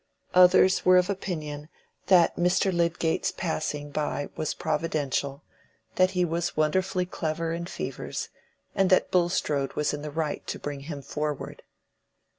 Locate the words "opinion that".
1.11-2.35